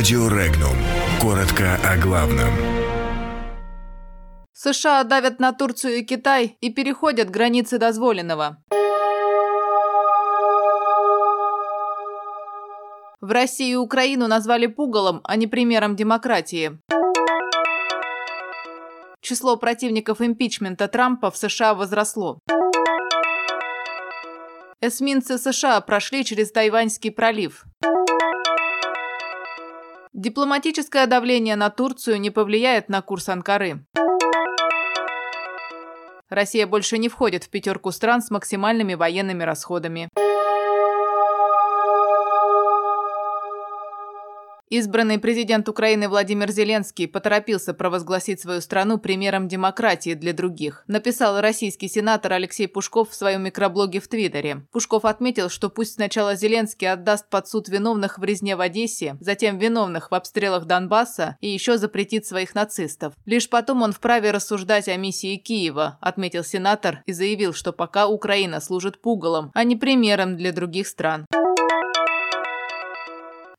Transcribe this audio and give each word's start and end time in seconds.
Радио 0.00 0.28
Регнум. 0.28 0.76
Коротко 1.20 1.78
о 1.84 1.98
главном. 1.98 2.48
США 4.54 5.04
давят 5.04 5.40
на 5.40 5.52
Турцию 5.52 5.98
и 5.98 6.02
Китай 6.02 6.56
и 6.62 6.70
переходят 6.70 7.28
границы 7.28 7.76
дозволенного. 7.76 8.56
В 13.20 13.30
России 13.30 13.72
и 13.72 13.76
Украину 13.76 14.26
назвали 14.26 14.68
пугалом, 14.68 15.20
а 15.22 15.36
не 15.36 15.46
примером 15.46 15.96
демократии. 15.96 16.78
Число 19.20 19.58
противников 19.58 20.22
импичмента 20.22 20.88
Трампа 20.88 21.30
в 21.30 21.36
США 21.36 21.74
возросло. 21.74 22.38
Эсминцы 24.80 25.36
США 25.36 25.82
прошли 25.82 26.24
через 26.24 26.52
Тайваньский 26.52 27.10
пролив. 27.10 27.66
Дипломатическое 30.20 31.06
давление 31.06 31.56
на 31.56 31.70
Турцию 31.70 32.20
не 32.20 32.28
повлияет 32.28 32.90
на 32.90 33.00
курс 33.00 33.30
Анкары. 33.30 33.86
Россия 36.28 36.66
больше 36.66 36.98
не 36.98 37.08
входит 37.08 37.44
в 37.44 37.48
пятерку 37.48 37.90
стран 37.90 38.20
с 38.20 38.30
максимальными 38.30 38.92
военными 38.92 39.44
расходами. 39.44 40.10
Избранный 44.72 45.18
президент 45.18 45.68
Украины 45.68 46.08
Владимир 46.08 46.48
Зеленский 46.52 47.08
поторопился 47.08 47.74
провозгласить 47.74 48.40
свою 48.40 48.60
страну 48.60 48.98
примером 48.98 49.48
демократии 49.48 50.14
для 50.14 50.32
других, 50.32 50.84
написал 50.86 51.40
российский 51.40 51.88
сенатор 51.88 52.34
Алексей 52.34 52.68
Пушков 52.68 53.10
в 53.10 53.16
своем 53.16 53.42
микроблоге 53.42 53.98
в 53.98 54.06
Твиттере. 54.06 54.64
Пушков 54.70 55.04
отметил, 55.06 55.48
что 55.48 55.70
пусть 55.70 55.94
сначала 55.94 56.36
Зеленский 56.36 56.88
отдаст 56.88 57.28
под 57.28 57.48
суд 57.48 57.68
виновных 57.68 58.18
в 58.18 58.22
резне 58.22 58.54
в 58.54 58.60
Одессе, 58.60 59.16
затем 59.18 59.58
виновных 59.58 60.12
в 60.12 60.14
обстрелах 60.14 60.66
Донбасса 60.66 61.36
и 61.40 61.48
еще 61.48 61.76
запретит 61.76 62.24
своих 62.24 62.54
нацистов. 62.54 63.14
Лишь 63.24 63.48
потом 63.48 63.82
он 63.82 63.90
вправе 63.90 64.30
рассуждать 64.30 64.86
о 64.86 64.96
миссии 64.96 65.36
Киева, 65.36 65.98
отметил 66.00 66.44
сенатор 66.44 67.02
и 67.06 67.12
заявил, 67.12 67.54
что 67.54 67.72
пока 67.72 68.06
Украина 68.06 68.60
служит 68.60 69.02
пугалом, 69.02 69.50
а 69.52 69.64
не 69.64 69.74
примером 69.74 70.36
для 70.36 70.52
других 70.52 70.86
стран. 70.86 71.26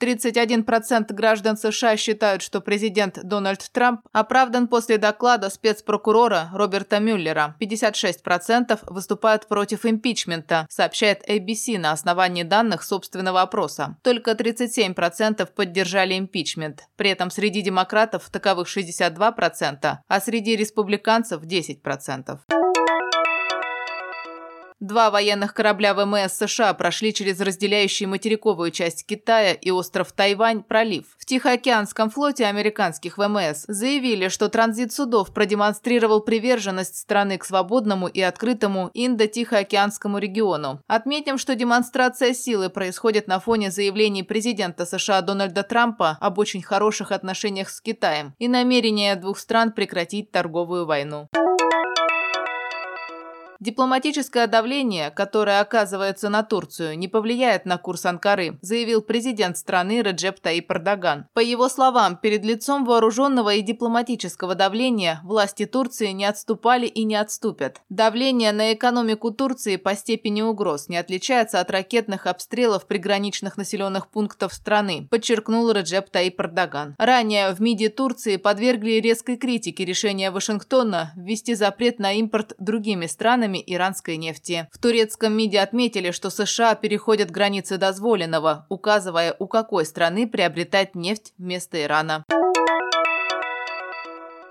31% 0.00 1.12
граждан 1.12 1.56
США 1.56 1.96
считают, 1.96 2.42
что 2.42 2.60
президент 2.60 3.18
Дональд 3.22 3.68
Трамп 3.72 4.00
оправдан 4.12 4.68
после 4.68 4.98
доклада 4.98 5.50
спецпрокурора 5.50 6.50
Роберта 6.52 7.00
Мюллера. 7.00 7.56
56% 7.60 8.78
выступают 8.86 9.46
против 9.48 9.84
импичмента, 9.84 10.66
сообщает 10.70 11.28
ABC 11.28 11.78
на 11.78 11.92
основании 11.92 12.42
данных 12.42 12.82
собственного 12.82 13.42
опроса. 13.42 13.96
Только 14.02 14.32
37% 14.32 15.48
поддержали 15.54 16.18
импичмент. 16.18 16.84
При 16.96 17.10
этом 17.10 17.30
среди 17.30 17.62
демократов 17.62 18.28
таковых 18.30 18.68
62%, 18.68 19.98
а 20.06 20.20
среди 20.20 20.56
республиканцев 20.56 21.42
10%. 21.42 22.67
Два 24.80 25.10
военных 25.10 25.54
корабля 25.54 25.92
ВМС 25.92 26.34
США 26.34 26.72
прошли 26.72 27.12
через 27.12 27.40
разделяющий 27.40 28.06
материковую 28.06 28.70
часть 28.70 29.04
Китая 29.04 29.52
и 29.52 29.72
остров 29.72 30.12
Тайвань 30.12 30.62
пролив. 30.62 31.16
В 31.18 31.26
Тихоокеанском 31.26 32.10
флоте 32.10 32.46
американских 32.46 33.18
ВМС 33.18 33.64
заявили, 33.66 34.28
что 34.28 34.48
транзит 34.48 34.92
судов 34.92 35.34
продемонстрировал 35.34 36.20
приверженность 36.20 36.96
страны 36.96 37.38
к 37.38 37.44
свободному 37.44 38.06
и 38.06 38.20
открытому 38.20 38.90
Индо-Тихоокеанскому 38.94 40.18
региону. 40.18 40.80
Отметим, 40.86 41.38
что 41.38 41.56
демонстрация 41.56 42.32
силы 42.32 42.70
происходит 42.70 43.26
на 43.26 43.40
фоне 43.40 43.72
заявлений 43.72 44.22
президента 44.22 44.86
США 44.86 45.22
Дональда 45.22 45.64
Трампа 45.64 46.18
об 46.20 46.38
очень 46.38 46.62
хороших 46.62 47.10
отношениях 47.10 47.70
с 47.70 47.80
Китаем 47.80 48.32
и 48.38 48.46
намерения 48.46 49.16
двух 49.16 49.38
стран 49.38 49.72
прекратить 49.72 50.30
торговую 50.30 50.86
войну. 50.86 51.28
Дипломатическое 53.60 54.46
давление, 54.46 55.10
которое 55.10 55.60
оказывается 55.60 56.28
на 56.28 56.44
Турцию, 56.44 56.96
не 56.96 57.08
повлияет 57.08 57.66
на 57.66 57.76
курс 57.76 58.06
Анкары, 58.06 58.56
заявил 58.62 59.02
президент 59.02 59.58
страны 59.58 60.00
Реджеп 60.00 60.38
Таип 60.38 60.70
Эрдоган. 60.70 61.26
По 61.34 61.40
его 61.40 61.68
словам, 61.68 62.16
перед 62.16 62.44
лицом 62.44 62.84
вооруженного 62.84 63.54
и 63.54 63.62
дипломатического 63.62 64.54
давления 64.54 65.20
власти 65.24 65.66
Турции 65.66 66.10
не 66.12 66.24
отступали 66.24 66.86
и 66.86 67.02
не 67.02 67.16
отступят. 67.16 67.82
Давление 67.88 68.52
на 68.52 68.72
экономику 68.72 69.32
Турции 69.32 69.74
по 69.74 69.96
степени 69.96 70.40
угроз 70.40 70.88
не 70.88 70.96
отличается 70.96 71.58
от 71.58 71.68
ракетных 71.72 72.28
обстрелов 72.28 72.86
приграничных 72.86 73.56
населенных 73.56 74.06
пунктов 74.06 74.54
страны, 74.54 75.08
подчеркнул 75.10 75.68
Реджеп 75.72 76.10
Таип 76.10 76.40
Эрдоган. 76.40 76.94
Ранее 76.96 77.50
в 77.50 77.60
МИДе 77.60 77.88
Турции 77.88 78.36
подвергли 78.36 79.00
резкой 79.00 79.36
критике 79.36 79.84
решения 79.84 80.30
Вашингтона 80.30 81.12
ввести 81.16 81.56
запрет 81.56 81.98
на 81.98 82.12
импорт 82.12 82.52
другими 82.60 83.06
странами 83.06 83.47
ценами 83.48 83.62
иранской 83.66 84.16
нефти. 84.16 84.68
В 84.72 84.78
турецком 84.78 85.36
МИДе 85.36 85.60
отметили, 85.60 86.10
что 86.10 86.30
США 86.30 86.74
переходят 86.74 87.30
границы 87.30 87.78
дозволенного, 87.78 88.66
указывая, 88.68 89.34
у 89.38 89.46
какой 89.46 89.84
страны 89.84 90.28
приобретать 90.28 90.94
нефть 90.94 91.32
вместо 91.38 91.82
Ирана. 91.82 92.24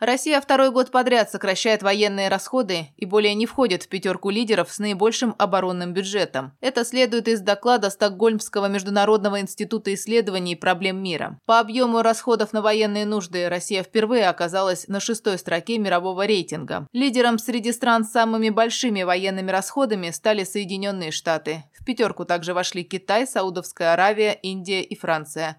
Россия 0.00 0.40
второй 0.40 0.70
год 0.70 0.90
подряд 0.90 1.30
сокращает 1.30 1.82
военные 1.82 2.28
расходы 2.30 2.86
и 2.96 3.04
более 3.04 3.34
не 3.34 3.44
входит 3.44 3.82
в 3.82 3.88
пятерку 3.88 4.30
лидеров 4.30 4.72
с 4.72 4.78
наибольшим 4.78 5.34
оборонным 5.36 5.92
бюджетом. 5.92 6.52
Это 6.62 6.86
следует 6.86 7.28
из 7.28 7.42
доклада 7.42 7.90
Стокгольмского 7.90 8.66
международного 8.66 9.40
института 9.40 9.92
исследований 9.92 10.56
проблем 10.56 11.02
мира. 11.02 11.38
По 11.44 11.60
объему 11.60 12.00
расходов 12.00 12.54
на 12.54 12.62
военные 12.62 13.04
нужды 13.04 13.46
Россия 13.50 13.82
впервые 13.82 14.30
оказалась 14.30 14.88
на 14.88 15.00
шестой 15.00 15.36
строке 15.36 15.76
мирового 15.76 16.24
рейтинга. 16.24 16.86
Лидером 16.94 17.38
среди 17.38 17.70
стран 17.70 18.04
с 18.06 18.12
самыми 18.12 18.48
большими 18.48 19.02
военными 19.02 19.50
расходами 19.50 20.08
стали 20.12 20.44
Соединенные 20.44 21.10
Штаты. 21.10 21.64
В 21.78 21.84
пятерку 21.84 22.24
также 22.24 22.54
вошли 22.54 22.84
Китай, 22.84 23.26
Саудовская 23.26 23.92
Аравия, 23.92 24.32
Индия 24.32 24.80
и 24.80 24.96
Франция. 24.96 25.58